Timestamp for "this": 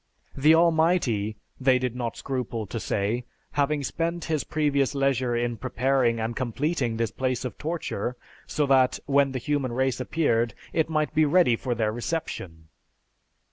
6.97-7.11